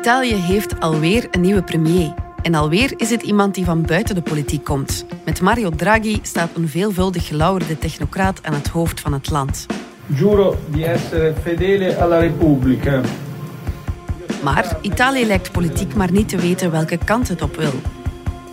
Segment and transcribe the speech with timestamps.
[0.00, 2.14] Italië heeft alweer een nieuwe premier.
[2.42, 5.04] En alweer is het iemand die van buiten de politiek komt.
[5.24, 9.66] Met Mario Draghi staat een veelvuldig gelauwerde technocraat aan het hoofd van het land.
[10.14, 13.00] Giuro di essere fedele alla Repubblica.
[14.42, 17.74] Maar Italië lijkt politiek maar niet te weten welke kant het op wil.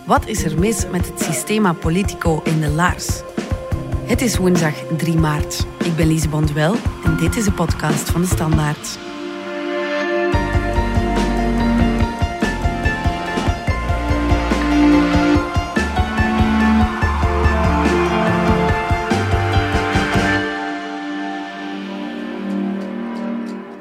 [0.06, 3.22] Wat is er mis met het Sistema Politico in de laars?
[4.04, 5.66] Het is woensdag 3 maart.
[5.84, 6.74] Ik ben Lise Bondwel
[7.04, 9.07] en dit is een podcast van de Standaard.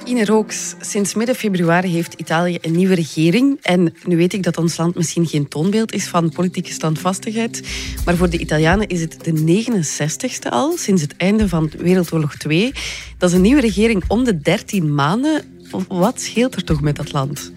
[0.08, 3.58] Ine Rooks, sinds midden februari heeft Italië een nieuwe regering.
[3.62, 7.62] En nu weet ik dat ons land misschien geen toonbeeld is van politieke standvastigheid.
[8.06, 12.72] Maar voor de Italianen is het de 69ste al, sinds het einde van Wereldoorlog 2.
[13.18, 15.44] Dat is een nieuwe regering om de 13 maanden.
[15.88, 17.52] Wat scheelt er toch met dat land?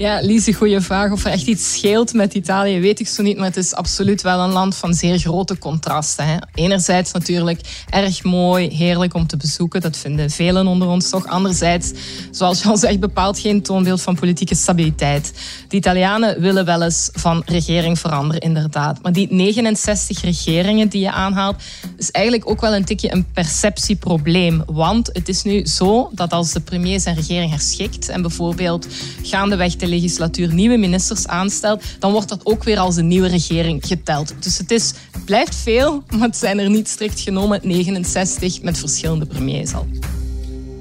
[0.00, 1.12] Ja, Lise, goede vraag.
[1.12, 3.36] Of er echt iets scheelt met Italië, weet ik zo niet.
[3.36, 6.26] Maar het is absoluut wel een land van zeer grote contrasten.
[6.26, 6.36] Hè.
[6.54, 9.80] Enerzijds natuurlijk erg mooi, heerlijk om te bezoeken.
[9.80, 11.26] Dat vinden velen onder ons toch.
[11.26, 11.92] Anderzijds,
[12.30, 15.32] zoals je al zegt, bepaalt geen toonbeeld van politieke stabiliteit.
[15.68, 19.02] De Italianen willen wel eens van regering veranderen, inderdaad.
[19.02, 21.62] Maar die 69 regeringen die je aanhaalt,
[21.96, 24.62] is eigenlijk ook wel een tikje een perceptieprobleem.
[24.66, 28.86] Want het is nu zo dat als de premier zijn regering herschikt en bijvoorbeeld
[29.22, 33.86] gaandeweg de legislatuur nieuwe ministers aanstelt, dan wordt dat ook weer als een nieuwe regering
[33.86, 34.34] geteld.
[34.40, 34.92] Dus het, is,
[35.24, 39.86] blijft veel, maar het zijn er niet strikt genomen 69 met verschillende premiers al.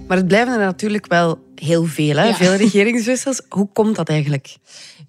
[0.08, 2.34] Maar het blijven er natuurlijk wel heel veel, hè?
[2.34, 3.42] veel regeringswissels.
[3.50, 4.58] Hoe komt dat eigenlijk?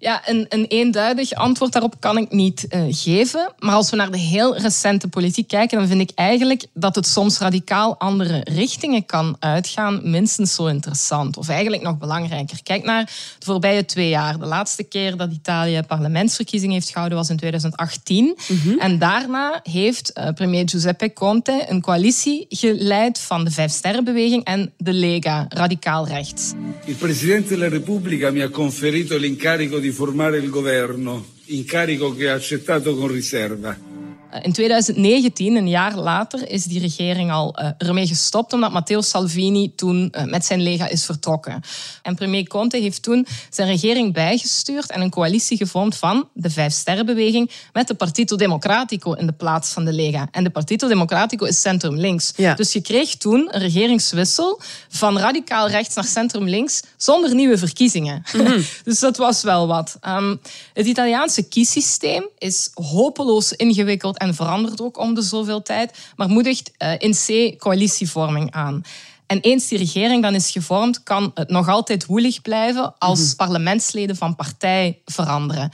[0.01, 3.53] Ja, een, een eenduidig antwoord daarop kan ik niet uh, geven.
[3.59, 7.07] Maar als we naar de heel recente politiek kijken, dan vind ik eigenlijk dat het
[7.07, 11.37] soms radicaal andere richtingen kan uitgaan, minstens zo interessant.
[11.37, 12.63] Of eigenlijk nog belangrijker.
[12.63, 13.05] Kijk naar
[13.39, 14.39] de voorbije twee jaar.
[14.39, 18.37] De laatste keer dat Italië parlementsverkiezingen heeft gehouden was in 2018.
[18.47, 24.43] Mm En daarna heeft uh, premier Giuseppe Conte een coalitie geleid van de Vijf Sterrenbeweging
[24.43, 26.40] en de Lega, radicaal rechts.
[26.85, 32.33] Il Presidente della Repubblica mi ha conferito l'incarico di formare il governo, incarico che ha
[32.33, 33.90] accettato con riserva.
[34.31, 39.01] Eh, in 2019, een jaar later, is die regering al uh, ermee gestopt omdat Matteo
[39.01, 41.61] Salvini toen uh, met zijn lega is vertrokken.
[42.01, 46.73] En premier Conte heeft toen zijn regering bijgestuurd en een coalitie gevormd van de Vijf
[46.73, 50.27] Sterrenbeweging met de Partito Democratico in de plaats van de lega.
[50.31, 52.33] En de Partito Democratico is centrum-links.
[52.35, 52.53] Ja.
[52.53, 58.23] Dus je kreeg toen een regeringswissel van radicaal rechts naar centrum-links zonder nieuwe verkiezingen.
[58.33, 58.63] Mm.
[58.83, 59.97] dus dat was wel wat.
[60.07, 60.41] Um,
[60.73, 66.71] het Italiaanse kiesysteem is hopeloos ingewikkeld en verandert ook om de zoveel tijd, maar moedigt
[66.77, 68.83] uh, in C coalitievorming aan.
[69.27, 73.25] En eens die regering dan is gevormd, kan het nog altijd woelig blijven als mm
[73.25, 73.35] -hmm.
[73.35, 75.71] parlementsleden van partij veranderen.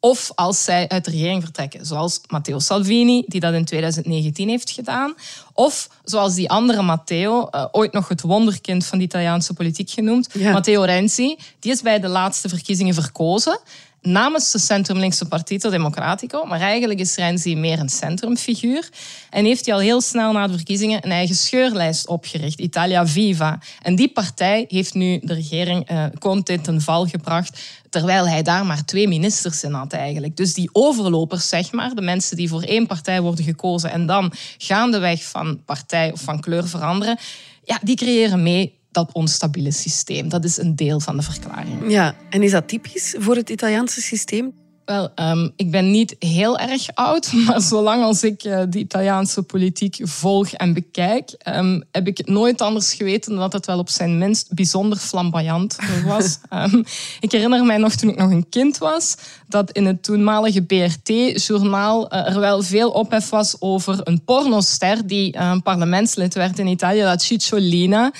[0.00, 4.70] Of als zij uit de regering vertrekken, zoals Matteo Salvini, die dat in 2019 heeft
[4.70, 5.14] gedaan.
[5.52, 10.28] Of zoals die andere Matteo, uh, ooit nog het wonderkind van de Italiaanse politiek genoemd,
[10.32, 10.52] ja.
[10.52, 13.60] Matteo Renzi, die is bij de laatste verkiezingen verkozen
[14.02, 16.44] namens de centrumlinkse Partito Democratico.
[16.44, 18.88] Maar eigenlijk is Renzi meer een centrumfiguur.
[19.30, 23.58] En heeft hij al heel snel na de verkiezingen een eigen scheurlijst opgericht, Italia Viva.
[23.82, 27.60] En die partij heeft nu de regering uh, Conte ten val gebracht,
[27.90, 30.36] terwijl hij daar maar twee ministers in had eigenlijk.
[30.36, 34.32] Dus die overlopers, zeg maar, de mensen die voor één partij worden gekozen en dan
[34.58, 37.18] gaandeweg van partij of van kleur veranderen,
[37.64, 40.28] ja, die creëren mee dat onstabiele systeem.
[40.28, 41.90] Dat is een deel van de verklaring.
[41.90, 44.52] Ja, en is dat typisch voor het Italiaanse systeem?
[44.90, 49.42] Wel, um, ik ben niet heel erg oud, maar zolang als ik uh, de Italiaanse
[49.42, 53.88] politiek volg en bekijk, um, heb ik nooit anders geweten dan dat het wel op
[53.88, 56.38] zijn minst bijzonder flamboyant was.
[56.52, 56.84] um,
[57.20, 59.16] ik herinner mij nog toen ik nog een kind was,
[59.48, 65.36] dat in het toenmalige BRT-journaal uh, er wel veel ophef was over een pornoster die
[65.36, 68.12] uh, parlementslid werd in Italië, la Cicciolina.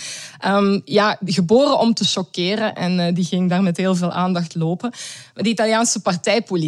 [0.85, 4.93] ja, geboren om te choqueren en die ging daar met heel veel aandacht lopen.
[5.34, 6.59] De Italiaanse partijpolitiek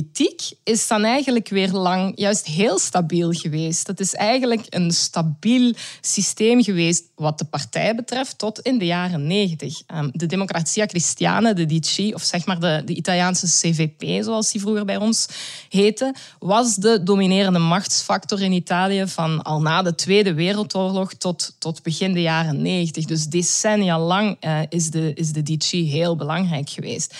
[0.64, 3.86] is dan eigenlijk weer lang juist heel stabiel geweest.
[3.86, 9.26] Dat is eigenlijk een stabiel systeem geweest wat de partij betreft tot in de jaren
[9.26, 9.82] negentig.
[10.12, 14.84] De Democrazia Cristiana, de DC, of zeg maar de, de Italiaanse CVP, zoals die vroeger
[14.84, 15.28] bij ons
[15.68, 21.82] heette, was de dominerende machtsfactor in Italië van al na de Tweede Wereldoorlog tot, tot
[21.82, 23.04] begin de jaren negentig.
[23.04, 27.14] Dus decennia lang uh, is, de, is de DC heel belangrijk geweest.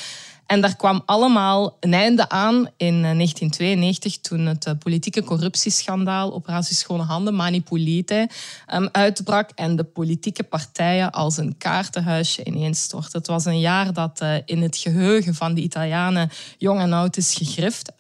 [0.53, 7.03] En daar kwam allemaal een einde aan in 1992, toen het politieke corruptieschandaal Operatie Schone
[7.03, 8.29] Handen, Manipulite,
[8.75, 13.19] um, uitbrak en de politieke partijen als een kaartenhuisje ineenstortten.
[13.19, 17.35] Het was een jaar dat in het geheugen van de Italianen jong en oud is
[17.35, 17.93] gegrift.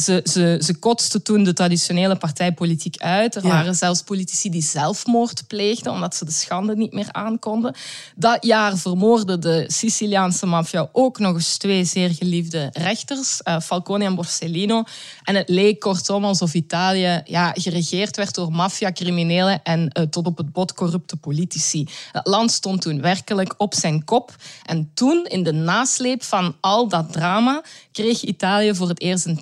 [0.00, 3.34] Ze, ze, ze kotste toen de traditionele partijpolitiek uit.
[3.34, 7.74] Er waren zelfs politici die zelfmoord pleegden omdat ze de schande niet meer aankonden.
[8.16, 14.04] Dat jaar vermoordde de Siciliaanse maffia ook nog eens twee zeer geliefde rechters, uh, Falcone
[14.04, 14.84] en Borsellino.
[15.24, 20.36] En het leek kortom alsof Italië ja, geregeerd werd door maffia-criminelen en uh, tot op
[20.36, 21.88] het bot corrupte politici.
[22.12, 24.34] Het land stond toen werkelijk op zijn kop.
[24.64, 27.62] En toen, in de nasleep van al dat drama,
[27.92, 29.40] kreeg Italië voor het eerst een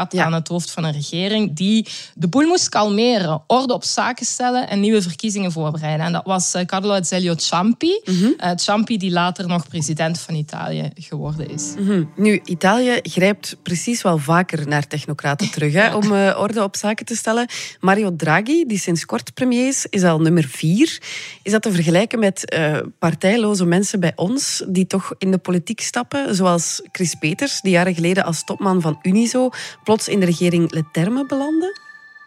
[0.00, 4.68] aan het hoofd van een regering die de boel moest kalmeren, orde op zaken stellen
[4.68, 6.06] en nieuwe verkiezingen voorbereiden.
[6.06, 8.00] En dat was eh, Carlo Azeglio Ciampi.
[8.04, 11.74] Mm Ciampi die later nog president van Italië geworden is.
[11.78, 12.04] Mhm.
[12.16, 17.06] Nu, Italië grijpt precies wel vaker naar technocraten terug hè, om uh, orde op zaken
[17.06, 17.46] te stellen.
[17.80, 21.00] Mario Draghi, die sinds kort premier is, is al nummer vier.
[21.42, 25.80] Is dat te vergelijken met uh, partijloze mensen bij ons die toch in de politiek
[25.80, 29.50] stappen, zoals Chris Peters, die jaren geleden als topman van Unizo
[29.84, 31.80] plots in de regering Leterme belanden?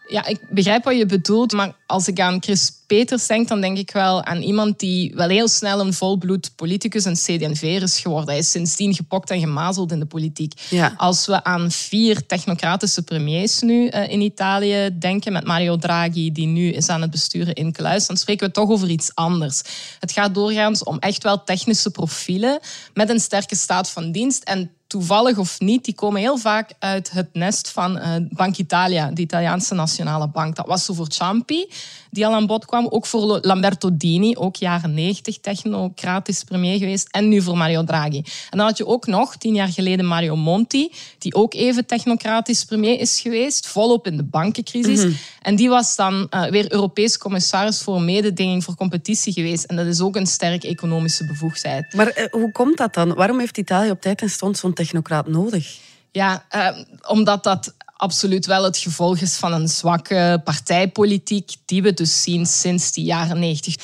[0.07, 3.77] Ja, ik begrijp wat je bedoelt, maar als ik aan Chris Peters denk, dan denk
[3.77, 8.29] ik wel aan iemand die wel heel snel een volbloed politicus en CD&V is geworden.
[8.29, 10.53] Hij is sindsdien gepokt en gemazeld in de politiek.
[10.69, 10.93] Ja.
[10.97, 16.47] Als we aan vier technocratische premiers nu uh, in Italië denken, met Mario Draghi, die
[16.47, 19.61] nu is aan het besturen in Kluis, dan spreken we toch over iets anders.
[19.99, 22.59] Het gaat doorgaans om echt wel technische profielen
[22.93, 27.11] met een sterke staat van dienst en toevallig of niet, die komen heel vaak uit
[27.11, 30.55] het nest van uh, Bank Italia, de Italiaanse nationale bank.
[30.55, 31.69] Dat was zo voor Ciampi,
[32.15, 32.87] die al aan bod kwam.
[32.89, 37.07] Ook voor Lamberto Dini, ook jaren 90 technocratisch premier geweest.
[37.11, 38.17] En nu voor Mario Draghi.
[38.49, 42.63] En dan had je ook nog, tien jaar geleden, Mario Monti, die ook even technocratisch
[42.63, 45.03] premier is geweest, volop in de bankencrisis.
[45.03, 45.13] Mhm.
[45.41, 49.63] En die was dan uh, weer Europees commissaris voor mededinging voor competitie geweest.
[49.63, 51.93] En dat is ook een sterke economische bevoegdheid.
[51.93, 53.13] Maar uh, hoe komt dat dan?
[53.13, 55.77] Waarom heeft Italië op tijd en stond zo'n technocraat nodig?
[56.11, 56.69] Ja, uh,
[57.07, 62.45] omdat dat absoluut wel het gevolg is van een zwakke partijpolitiek die we dus zien
[62.45, 63.75] sinds de jaren 90.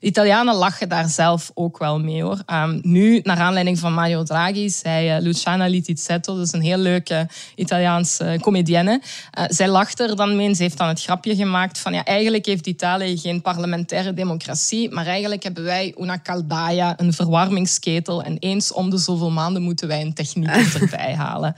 [0.00, 2.42] De Italianen lachen daar zelf ook wel mee hoor.
[2.52, 7.28] Um, nu, naar aanleiding van Mario Draghi, zei uh, Luciana Littizzetto, is een heel leuke
[7.54, 9.00] Italiaanse comedienne.
[9.38, 12.04] Uh, zij lacht er dan mee en ze heeft dan het grapje gemaakt van ja,
[12.04, 18.38] eigenlijk heeft Italië geen parlementaire democratie, maar eigenlijk hebben wij una caldaia, een verwarmingsketel en
[18.38, 20.48] eens om de zoveel maanden moeten wij een techniek
[20.80, 21.54] erbij halen.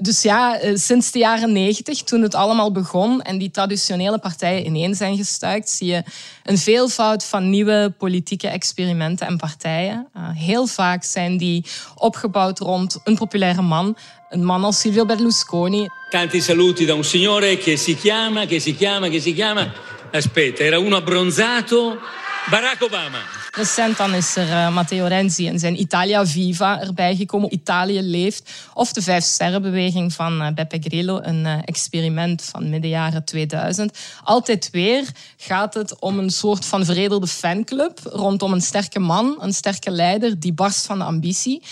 [0.00, 4.66] Dus ja, eh, sinds de jaren negentig, toen het allemaal begon en die traditionele partijen
[4.66, 6.02] ineen zijn gestuikt, zie je
[6.44, 10.08] een veelvoud van nieuwe politieke experimenten en partijen.
[10.16, 13.96] Uh, heel vaak zijn die opgebouwd rond een populaire man,
[14.30, 15.88] een man als Silvio Berlusconi.
[16.10, 19.72] Tanti saluti da un signore che si chiama, che si chiama, che si chiama.
[20.12, 21.98] Aspetta, era uno abbronzato.
[22.50, 23.18] Barack Obama.
[23.50, 27.54] Recent dan is er uh, Matteo Renzi en zijn Italia Viva erbij gekomen.
[27.54, 28.52] Italië leeft.
[28.74, 33.98] Of de Vijf Sterrenbeweging van uh, Beppe Grillo, een uh, experiment van midden jaren 2000.
[34.24, 35.04] Altijd weer
[35.36, 40.40] gaat het om een soort van veredelde fanclub rondom een sterke man, een sterke leider
[40.40, 41.62] die barst van de ambitie.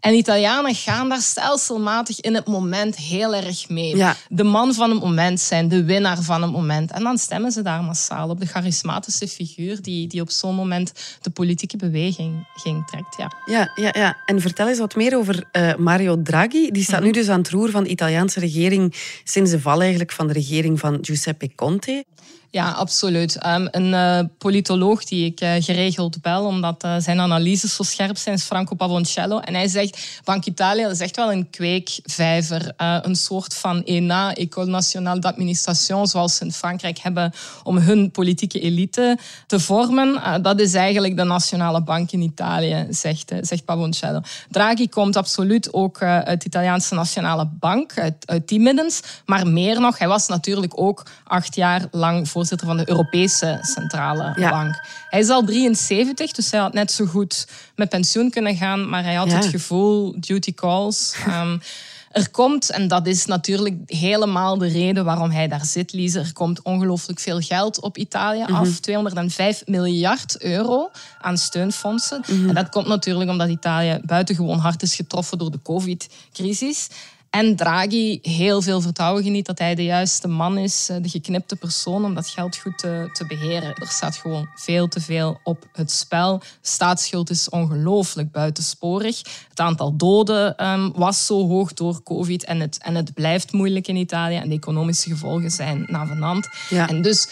[0.00, 4.04] En Italianen gaan daar stelselmatig in het moment heel erg mee.
[4.28, 6.90] De man van het moment zijn, de winnaar van het moment.
[6.92, 10.92] En dan stemmen ze daar massaal op de charismatische figuur die, die op zo'n moment
[11.20, 13.16] de politieke beweging ging trekt.
[13.16, 13.32] Ja.
[13.44, 14.16] Ja, ja, ja.
[14.26, 16.70] En vertel eens wat meer over uh, Mario Draghi.
[16.70, 18.94] Die staat nu dus aan het roer van de Italiaanse regering
[19.24, 22.04] sinds de val eigenlijk van de regering van Giuseppe Conte.
[22.50, 23.46] Ja, absoluut.
[23.46, 28.16] Um, een uh, politoloog die ik uh, geregeld bel, omdat uh, zijn analyses zo scherp
[28.16, 29.38] zijn, is Franco Pavoncello.
[29.38, 32.72] En hij zegt, Bank Italia dat is echt wel een kweekvijver.
[32.76, 38.60] een soort van ENA, École Nationale d'Administration, zoals ze in Frankrijk hebben om hun politieke
[38.60, 40.42] elite te vormen.
[40.42, 44.20] dat is eigenlijk de nationale bank in Italië, zegt, zegt Pavoncello.
[44.50, 49.02] Draghi komt absoluut ook uit de Italiaanse Nationale Bank, uit, die middens.
[49.26, 54.34] Maar meer nog, hij was natuurlijk ook acht jaar lang voorzitter van de Europese Centrale
[54.50, 54.80] Bank.
[55.10, 59.02] Hij is al 73, dus hij had net zo goed met pensioen kunnen gaan, maar
[59.02, 61.14] hij had het gevoel, duty calls.
[61.28, 61.60] Um,
[62.20, 66.32] er komt, en dat is natuurlijk helemaal de reden waarom hij daar zit, Lise, er
[66.32, 68.80] komt ongelooflijk veel geld op Italië af.
[68.80, 69.70] 205 mhm.
[69.70, 70.90] miljard euro
[71.20, 72.22] aan steunfondsen.
[72.26, 72.48] Mhm.
[72.48, 76.88] En dat komt natuurlijk omdat Italië buitengewoon hard is getroffen door de covid-crisis.
[77.36, 81.56] En Draghi heel veel vertrouwen geniet dat hij de juiste man is, eh, de geknipte
[81.56, 83.74] persoon om dat geld goed te, te beheren.
[83.74, 86.42] Er staat gewoon veel te veel op het spel.
[86.60, 89.18] Staatsschuld is ongelooflijk buitensporig.
[89.48, 93.88] Het aantal doden um, was zo hoog door COVID en het, en het blijft moeilijk
[93.88, 94.36] in Italië.
[94.36, 96.48] En de economische gevolgen zijn navenant.
[96.68, 96.88] Ja.
[96.88, 97.28] En dus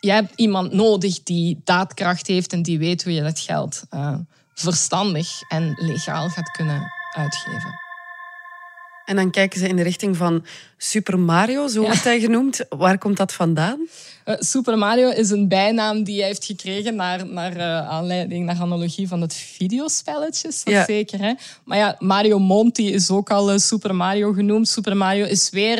[0.00, 4.14] je hebt iemand nodig die daadkracht heeft en die weet hoe je dat geld uh,
[4.54, 7.88] verstandig en legaal gaat kunnen uitgeven.
[9.10, 10.44] En dan kijken ze in de richting van
[10.76, 12.64] Super Mario, zo wordt hij genoemd.
[12.68, 13.78] Waar komt dat vandaan?
[14.24, 18.60] Uh, Super Mario is een bijnaam die hij heeft gekregen naar, naar uh, aanleiding, naar
[18.60, 21.18] analogie van het videospelletjes, dat zeker.
[21.18, 21.32] Hè?
[21.64, 24.68] Maar ja, Mario Monti is ook al uh, Super Mario genoemd.
[24.68, 25.78] Super Mario is weer,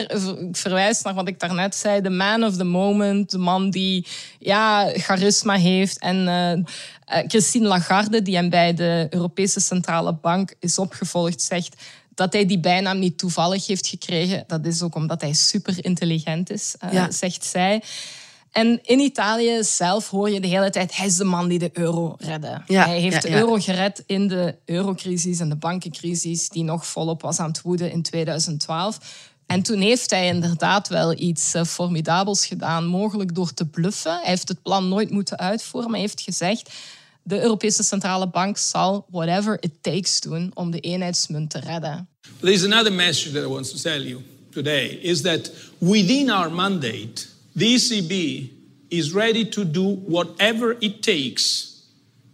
[0.49, 4.07] ik verwijs naar wat ik daarnet zei, de man of the moment, de man die
[4.39, 6.67] ja, charisma heeft en...
[7.27, 11.77] Christine Lagarde, die hem bij de Europese Centrale Bank is opgevolgd, zegt
[12.21, 16.50] dat hij die bijnaam niet toevallig heeft gekregen, dat is ook omdat hij super intelligent
[16.50, 17.83] is, uh, zegt zij.
[18.53, 21.71] En in Italië zelf hoor je de hele tijd, hij is de man die de
[21.73, 22.62] euro redde.
[22.67, 27.39] hij heeft de euro gered in de eurocrisis en de bankencrisis die nog volop was
[27.39, 28.99] aan het woeden in 2012.
[29.47, 34.12] En toen heeft hij inderdaad wel iets eh, formidabels gedaan, mogelijk door te bluffen.
[34.12, 36.71] Hij heeft het plan nooit moeten uitvoeren, maar hij heeft gezegd
[37.31, 42.09] de Europese Centrale Bank zal whatever it takes doen om de eenheidsmunt te redden.
[42.41, 47.27] There's another message that I want to tell you today is that within our mandate,
[47.57, 48.13] the ECB
[48.89, 51.75] is ready to do whatever it takes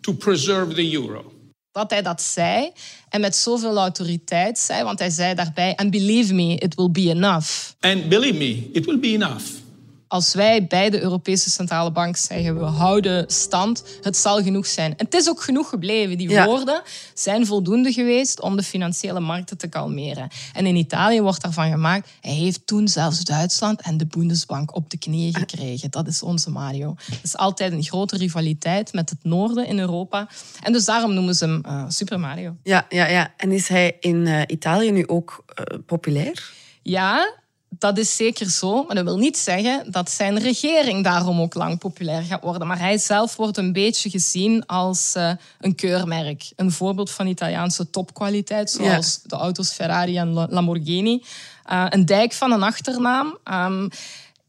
[0.01, 1.33] to preserve the euro.
[1.73, 2.71] Dat hij dat zei
[3.09, 7.09] en met zoveel autoriteit zei, want hij zei daarbij: And believe me, it will be
[7.09, 7.73] enough.
[7.81, 9.65] And believe me, it will be enough
[10.09, 14.91] als wij bij de Europese Centrale Bank zeggen we houden stand, het zal genoeg zijn.
[14.97, 16.19] En het is ook genoeg gebleven.
[16.19, 16.83] Die woorden
[17.15, 20.29] zijn voldoende geweest om de financiële markten te kalmeren.
[20.53, 24.91] En in Italië wordt daarvan gemaakt, hij heeft toen zelfs Duitsland en de Bundesbank op
[24.91, 25.91] de knieën gekregen.
[25.91, 26.95] Dat is onze Mario.
[26.99, 30.29] Het is altijd een grote rivaliteit met het noorden in Europa.
[30.63, 32.57] En dus daarom noemen ze hem uh, Super Mario.
[32.63, 33.33] Ja, ja, ja.
[33.37, 36.53] En is hij in uh, Italië nu ook uh, populair?
[36.83, 37.35] Ja,
[37.79, 41.79] dat is zeker zo, maar dat wil niet zeggen dat zijn regering daarom ook lang
[41.79, 42.67] populair gaat worden.
[42.67, 45.31] Maar hij zelf wordt een beetje gezien als uh,
[45.61, 46.53] een keurmerk.
[46.57, 51.23] Een voorbeeld van Italiaanse topkwaliteit, zoals de auto's Ferrari en Lamborghini.
[51.71, 53.39] Uh, een dijk van een achternaam.
[53.45, 53.89] Um,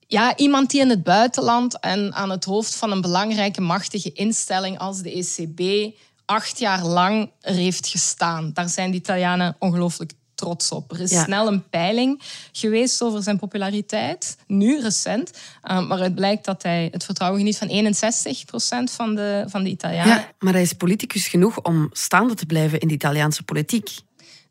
[0.08, 4.80] ja, iemand die in het buitenland en aan het hoofd van een belangrijke, machtige instelling
[4.80, 5.94] als de ECB
[6.26, 8.52] acht jaar lang er heeft gestaan.
[8.54, 10.92] Daar zijn de Italianen ongelooflijk trots op.
[10.92, 15.32] Er is snel een peiling geweest over zijn populariteit, nu recent,
[15.64, 19.70] uh, waaruit blijkt dat hij het vertrouwen geniet van 61 procent van de, van de
[19.70, 20.14] Italianen.
[20.14, 23.90] Ja, maar hij is politicus genoeg om staande te blijven in de Italiaanse politiek.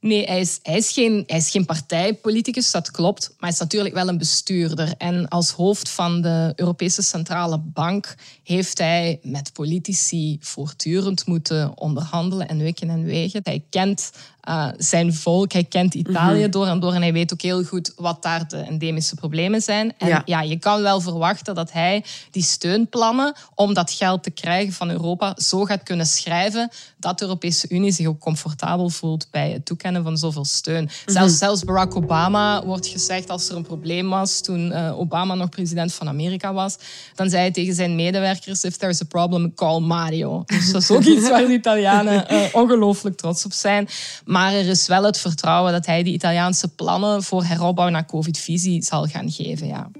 [0.00, 3.28] Nee, hij is, hij, is geen, hij is geen partijpoliticus, dat klopt.
[3.28, 4.94] Maar hij is natuurlijk wel een bestuurder.
[4.98, 12.48] En als hoofd van de Europese Centrale Bank heeft hij met politici voortdurend moeten onderhandelen
[12.48, 13.40] en weken en wegen.
[13.42, 14.10] Hij kent
[14.48, 15.52] uh, zijn volk.
[15.52, 16.50] Hij kent Italië mhm.
[16.50, 19.94] door en door en hij weet ook heel goed wat daar de endemische problemen zijn.
[19.98, 20.40] En ja.
[20.40, 25.34] je kan wel verwachten dat hij die steunplannen om dat geld te krijgen van Europa
[25.36, 30.02] zo gaat kunnen schrijven dat de Europese Unie zich ook comfortabel voelt bij het toekennen
[30.02, 30.82] van zoveel steun.
[30.82, 30.92] Mhm.
[31.06, 35.48] zelfs, zelfs Barack Obama wordt gezegd als er een probleem was toen uh, Obama nog
[35.48, 36.76] president van Amerika was,
[37.14, 40.44] dan zei hij tegen zijn medewerkers: If there's a problem, call Mario.
[40.46, 43.88] Dus dat is ook iets waar de Italianen uh, ongelooflijk trots op zijn.
[44.24, 48.82] Maar er is wel het vertrouwen dat hij die Italiaanse plannen voor heropbouw na COVID-visie
[48.82, 49.66] zal gaan geven.
[49.66, 49.90] Ja.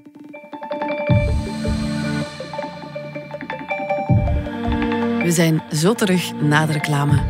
[5.23, 7.23] We zijn zo terug na de reclame.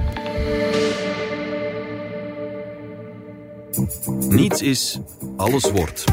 [4.30, 5.00] Niets is,
[5.38, 6.04] alles wordt.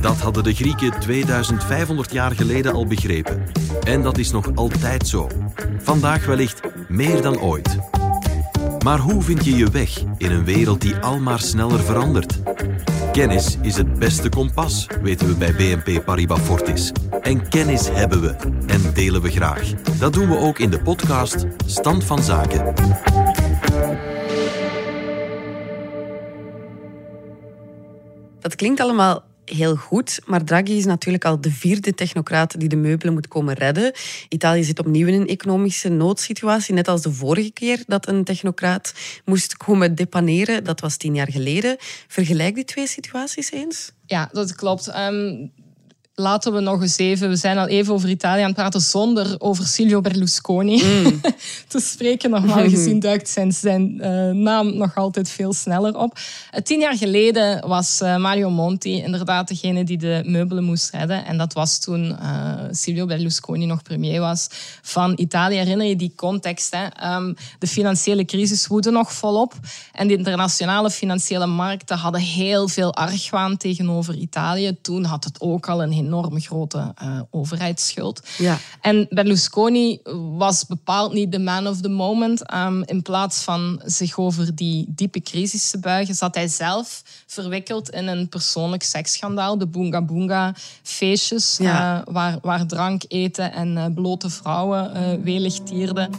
[0.00, 3.42] Dat hadden de Grieken 2500 jaar geleden al begrepen.
[3.82, 5.28] En dat is nog altijd zo.
[5.78, 7.78] Vandaag wellicht meer dan ooit.
[8.82, 12.42] Maar hoe vind je je weg in een wereld die almaar sneller verandert?
[13.12, 16.92] Kennis is het beste kompas, weten we bij BNP Paribas Fortis.
[17.20, 18.34] En kennis hebben we
[18.66, 19.72] en delen we graag.
[19.98, 22.74] Dat doen we ook in de podcast Stand van Zaken.
[28.40, 30.20] Dat klinkt allemaal heel goed.
[30.26, 33.92] Maar Draghi is natuurlijk al de vierde technocraat die de meubelen moet komen redden.
[34.28, 38.94] Italië zit opnieuw in een economische noodsituatie, net als de vorige keer dat een technocraat
[39.24, 40.64] moest komen depaneren.
[40.64, 41.76] Dat was tien jaar geleden.
[42.08, 43.92] Vergelijk die twee situaties eens.
[44.06, 44.96] Ja, dat klopt.
[44.96, 45.52] Um,
[46.14, 49.34] laten we nog eens even, we zijn al even over Italië aan het praten, zonder
[49.38, 51.20] over Silvio Berlusconi mm.
[51.68, 52.30] te spreken.
[52.30, 56.18] Normaal gezien duikt zijn, zijn uh, naam nog altijd veel sneller op.
[56.54, 61.24] Uh, tien jaar geleden was uh, Mario Monti inderdaad degene die de meubelen moest redden.
[61.24, 62.16] En dat was toen
[62.70, 64.48] Silvio Berlusconi nog premier was
[64.82, 65.56] van Italië.
[65.56, 66.76] Herinner je die context?
[66.76, 67.14] Hè?
[67.14, 69.54] Um, de financiële crisis woedde nog volop.
[69.92, 74.76] En de internationale financiële markten hadden heel veel argwaan tegenover Italië.
[74.82, 78.22] Toen had het ook al een enorm grote uh, overheidsschuld.
[78.38, 78.58] Ja.
[78.80, 80.00] En Berlusconi
[80.36, 82.54] was bepaald niet de man of the moment.
[82.54, 87.90] Um, in plaats van zich over die diepe crisis te buigen, zat hij zelf verwikkeld
[87.90, 89.58] in een persoonlijk seksschandaal.
[89.58, 91.98] De Boonga Boonga feestjes, ja.
[91.98, 96.10] uh, waar, waar drank, eten en uh, blote vrouwen welig tierden.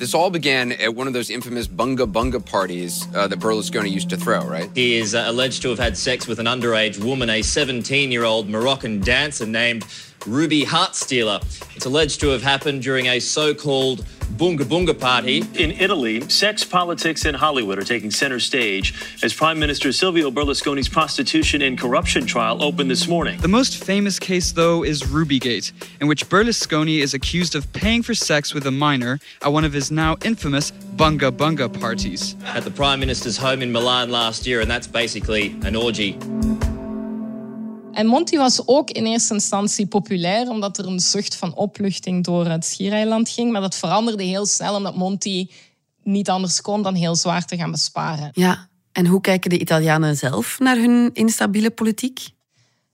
[0.00, 4.08] This all began at one of those infamous bunga bunga parties uh, that Berlusconi used
[4.08, 4.70] to throw, right?
[4.74, 8.24] He is uh, alleged to have had sex with an underage woman, a 17 year
[8.24, 9.84] old Moroccan dancer named
[10.26, 11.42] Ruby Heartstealer.
[11.76, 15.44] It's alleged to have happened during a so called Bunga Bunga party.
[15.54, 20.88] In Italy, sex, politics, and Hollywood are taking center stage as Prime Minister Silvio Berlusconi's
[20.88, 23.38] prostitution and corruption trial opened this morning.
[23.40, 28.14] The most famous case, though, is Rubygate, in which Berlusconi is accused of paying for
[28.14, 32.36] sex with a minor at one of his now infamous Bunga Bunga parties.
[32.44, 36.18] At the Prime Minister's home in Milan last year, and that's basically an orgy.
[37.92, 42.46] En Monty was ook in eerste instantie populair, omdat er een zucht van opluchting door
[42.46, 43.52] het schiereiland ging.
[43.52, 45.48] Maar dat veranderde heel snel, omdat Monty
[46.02, 48.30] niet anders kon dan heel zwaar te gaan besparen.
[48.32, 52.28] Ja, en hoe kijken de Italianen zelf naar hun instabiele politiek?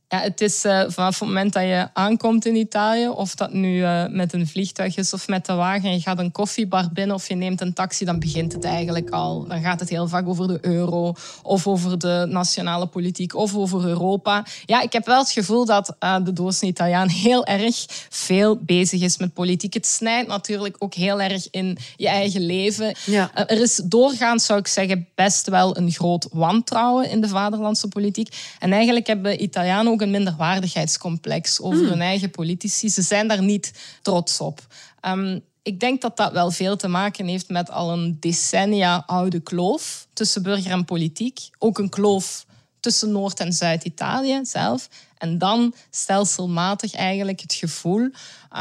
[0.08, 3.76] Ja, het is uh, vanaf het moment dat je aankomt in Italië, of dat nu
[3.76, 7.16] uh, met een vliegtuig is of met de wagen, en je gaat een koffiebar binnen
[7.16, 9.46] of je neemt een taxi, dan begint het eigenlijk al.
[9.48, 13.84] Dan gaat het heel vaak over de euro, of over de nationale politiek, of over
[13.84, 14.46] Europa.
[14.64, 19.00] Ja, ik heb wel het gevoel dat uh, de doorsnee Italiaan heel erg veel bezig
[19.00, 19.74] is met politiek.
[19.74, 22.94] Het snijdt natuurlijk ook heel erg in je eigen leven.
[23.06, 23.30] Ja.
[23.34, 28.36] er is doorgaans, zou ik zeggen, best wel een groot wantrouwen in de vaderlandse politiek.
[28.58, 31.88] En eigenlijk hebben Italianen ook een minderwaardigheidscomplex over hmm.
[31.88, 32.88] hun eigen politici.
[32.88, 33.72] Ze zijn daar niet
[34.02, 34.66] trots op.
[35.06, 39.40] Um, ik denk dat dat wel veel te maken heeft met al een decennia oude
[39.40, 41.48] kloof tussen burger en politiek.
[41.58, 42.46] Ook een kloof
[42.80, 44.88] tussen Noord- en Zuid-Italië zelf.
[45.18, 48.10] En dan stelselmatig eigenlijk het gevoel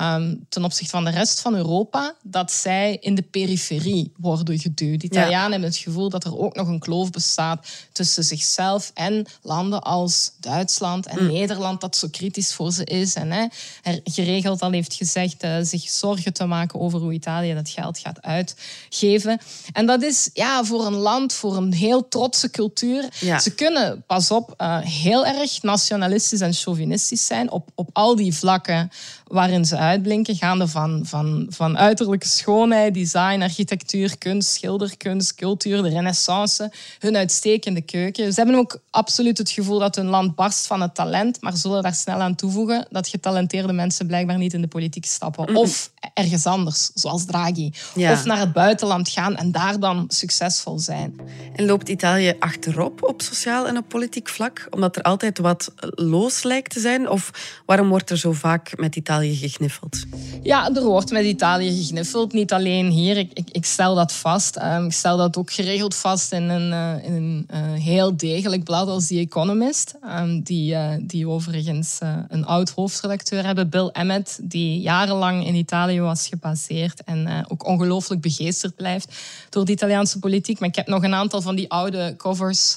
[0.01, 4.99] um, ten opzichte van de rest van Europa dat zij in de periferie worden geduwd.
[4.99, 9.25] De Italianen hebben het gevoel dat er ook nog een kloof bestaat tussen zichzelf en
[9.41, 11.31] landen als Duitsland en mm.
[11.31, 13.13] Nederland, dat zo kritisch voor ze is.
[13.15, 13.45] En hè,
[13.81, 17.97] er geregeld al heeft gezegd uh, zich zorgen te maken over hoe Italië dat geld
[17.97, 19.39] gaat uitgeven.
[19.73, 23.09] En dat is ja, voor een land, voor een heel trotse cultuur.
[23.39, 28.33] Ze kunnen, pas op, uh, heel erg nationalistisch en chauvinistisch zijn op, op al die
[28.33, 28.89] vlakken
[29.27, 35.89] waarin ze uitblinken, gaande van, van, van uiterlijke schoonheid, design, architectuur, kunst, schilderkunst, cultuur, de
[35.89, 38.33] renaissance, hun uitstekende keuken.
[38.33, 41.83] Ze hebben ook absoluut het gevoel dat hun land barst van het talent, maar zullen
[41.83, 45.55] daar snel aan toevoegen dat getalenteerde mensen blijkbaar niet in de politiek stappen.
[45.55, 47.71] Of ergens anders, zoals Draghi.
[47.95, 51.19] Of naar het buitenland gaan en daar dan succesvol zijn.
[51.55, 54.67] En loopt Italië achterop op sociaal en op politiek vlak?
[54.69, 57.09] Omdat er altijd wat los lijkt te zijn?
[57.09, 57.31] Of
[57.65, 60.03] waarom wordt er zo vaak met Italië gegniffeld?
[60.43, 62.33] Ja, er wordt met Italië gegniffeld.
[62.33, 63.17] Niet alleen hier.
[63.17, 64.57] Ik, ik, ik stel dat vast.
[64.57, 68.63] Um, ik stel dat ook geregeld vast in een, uh, in een uh, heel degelijk
[68.63, 69.93] blad als The Economist.
[70.03, 76.01] Um, die, uh, die overigens een oud hoofdredacteur hebben, Bill Emmett, die jarenlang in Italië
[76.01, 79.15] was gebaseerd en ook ongelooflijk begeesterd blijft
[79.49, 80.59] door de Italiaanse politiek.
[80.59, 82.75] Maar ik heb nog een aantal van die oude covers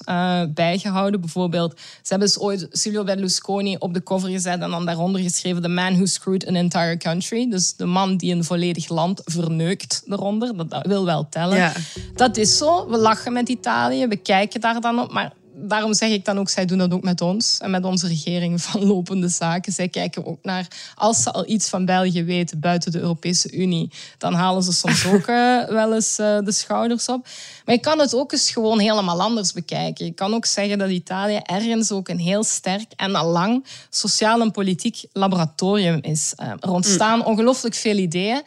[0.49, 1.21] bijgehouden.
[1.21, 3.47] Bijvoorbeeld, ze hebben dus ooit Silvio Berlusconi
[3.79, 7.51] op de cover gezet en dan daaronder geschreven The Man Who Screwed an Entire Country.
[7.51, 10.57] Dus de man die een volledig land verneukt eronder.
[10.57, 11.57] Dat, dat wil wel tellen.
[11.57, 11.73] Ja.
[12.15, 12.89] Dat is zo.
[12.89, 15.13] We lachen met Italië, we kijken daar dan op.
[15.13, 18.07] Maar daarom zeg ik dan ook, zij doen dat ook met ons en met onze
[18.07, 19.73] regering van lopende zaken.
[19.73, 23.91] Zij kijken ook naar, als ze al iets van België weten buiten de Europese Unie,
[24.19, 27.29] dan halen ze soms ook uh, wel eens uh, de schouders op.
[27.65, 30.05] Maar je kan het ook eens gewoon helemaal anders bekijken.
[30.05, 34.41] Je kan ook zeggen dat Italië ergens ook een heel sterk en al lang sociaal
[34.41, 36.33] en politiek laboratorium is.
[36.43, 37.25] Uh, er ontstaan mm.
[37.25, 38.43] ongelooflijk veel ideeën.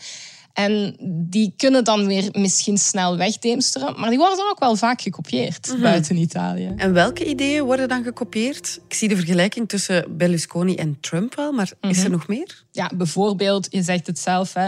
[0.53, 0.95] En
[1.29, 5.67] die kunnen dan weer misschien snel wegdeemsteren, maar die worden dan ook wel vaak gekopieerd
[5.67, 5.81] mhm.
[5.81, 6.73] buiten Italië.
[6.77, 8.79] En welke ideeën worden dan gekopieerd?
[8.87, 12.11] Ik zie de vergelijking tussen Berlusconi en Trump wel, maar is er mhm.
[12.11, 12.63] nog meer?
[12.71, 14.67] Ja, bijvoorbeeld, je zegt het zelf, hè,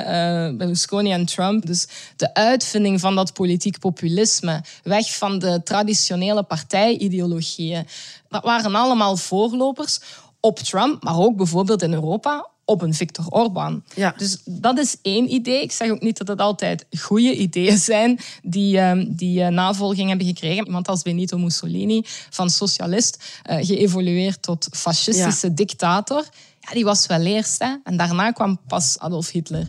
[0.49, 1.65] uh, Berlusconi en Trump.
[1.65, 7.87] Dus de uitvinding van dat politiek populisme, weg van de traditionele partijideologieën.
[8.29, 9.99] Dat waren allemaal voorlopers
[10.45, 13.83] op Trump, maar ook bijvoorbeeld in Europa op een Viktor Orban.
[13.95, 14.13] Ja.
[14.17, 15.61] Dus dat is één idee.
[15.61, 20.07] Ik zeg ook niet dat het altijd goede ideeën zijn die, uh, die uh, navolging
[20.09, 20.65] hebben gekregen.
[20.65, 25.53] Iemand als Benito Mussolini, van socialist, uh, geëvolueerd tot fascistische ja.
[25.53, 26.25] dictator.
[26.59, 27.59] Ja, die was wel eerst.
[27.59, 27.75] Hè?
[27.83, 29.67] En daarna kwam pas Adolf Hitler.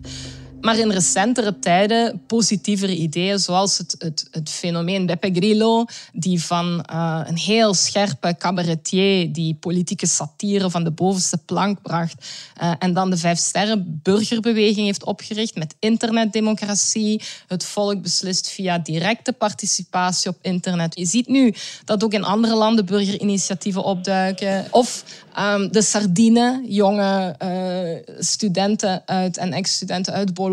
[0.64, 6.86] Maar in recentere tijden positievere ideeën, zoals het, het, het fenomeen Beppe Grillo, die van
[6.92, 12.26] uh, een heel scherpe cabaretier die politieke satire van de bovenste plank bracht
[12.62, 17.22] uh, en dan de Vijf Sterren burgerbeweging heeft opgericht met internetdemocratie.
[17.46, 20.98] Het volk beslist via directe participatie op internet.
[20.98, 24.66] Je ziet nu dat ook in andere landen burgerinitiatieven opduiken.
[24.70, 25.04] Of
[25.38, 30.52] um, de Sardine, jonge uh, studenten uit, en ex-studenten uit Bologna,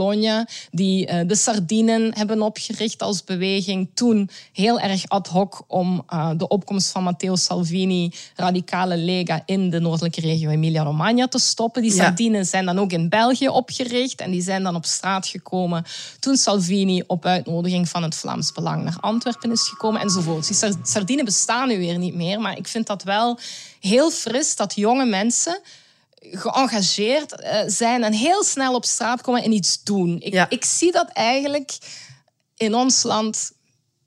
[0.72, 3.90] die uh, de Sardinen hebben opgericht als beweging.
[3.94, 9.70] Toen heel erg ad hoc om uh, de opkomst van Matteo Salvini, radicale Lega, in
[9.70, 11.82] de noordelijke regio Emilia-Romagna te stoppen.
[11.82, 12.46] Die Sardinen ja.
[12.46, 15.86] zijn dan ook in België opgericht en die zijn dan op straat gekomen
[16.20, 20.48] toen Salvini op uitnodiging van het Vlaams Belang naar Antwerpen is gekomen enzovoort.
[20.48, 23.40] Die Sardinen bestaan nu weer niet meer, maar ik vind dat wel
[23.80, 25.62] heel fris dat jonge mensen
[26.22, 30.18] geëngageerd uh, zijn en heel snel op straat komen en iets doen.
[30.20, 30.50] Ik, ja.
[30.50, 31.78] ik zie dat eigenlijk
[32.58, 33.52] in ons land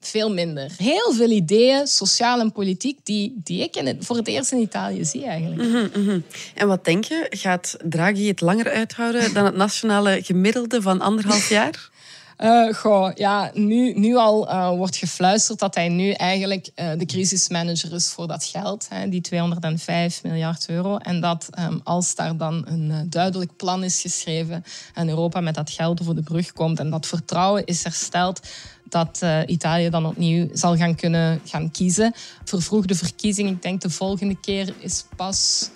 [0.01, 0.71] veel minder.
[0.77, 4.59] Heel veel ideeën, sociaal en politiek, die, die ik in het, voor het eerst in
[4.59, 5.63] Italië zie eigenlijk.
[5.63, 6.25] Mm -hmm, mm -hmm.
[6.55, 7.27] En wat denk je?
[7.31, 11.91] Gaat Draghi het langer uithouden dan het nationale gemiddelde van anderhalf jaar?
[12.39, 17.07] Uh, goh, ja, nu, nu al uh, wordt gefluisterd dat hij nu eigenlijk uh, de
[17.07, 20.97] crisismanager is voor dat geld, hè, die 205 miljard euro.
[20.97, 25.71] En dat um, als daar dan een duidelijk plan is geschreven en Europa met dat
[25.71, 28.41] geld over de brug komt en dat vertrouwen is hersteld,
[28.89, 32.13] dat Italië dan opnieuw zal gaan kunnen gaan kiezen.
[32.45, 35.71] Vervroegde verkiezing, ik denk de volgende keer is pas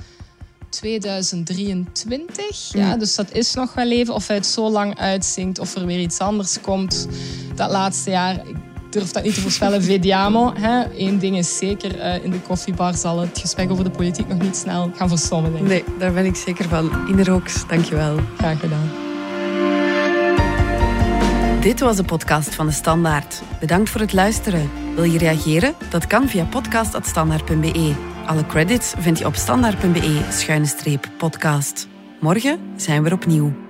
[0.68, 2.72] 2023.
[2.72, 4.14] Ja, dus dat is nog wel even.
[4.14, 7.08] Of hij het zo lang uitzinkt of er weer iets anders komt.
[7.54, 8.56] Dat laatste jaar, ik
[8.90, 9.82] durf dat niet te voorspellen.
[9.92, 10.52] Vediamo.
[10.54, 10.98] Hè.
[10.98, 14.38] Eén ding is zeker, uh, in de koffiebar zal het gesprek over de politiek nog
[14.38, 15.52] niet snel gaan verstommen.
[15.52, 15.70] Denk ik.
[15.70, 16.90] Nee, daar ben ik zeker van.
[17.08, 18.18] Ine Rooks, dankjewel.
[18.36, 18.90] Graag gedaan.
[21.60, 23.42] Dit was de podcast van de Standaard.
[23.60, 24.70] Bedankt voor het luisteren.
[24.94, 25.74] Wil je reageren?
[25.90, 28.17] Dat kan via podcast.standaard.be.
[28.28, 31.88] Alle credits vind je op standaard.be-podcast.
[32.20, 33.67] Morgen zijn we opnieuw.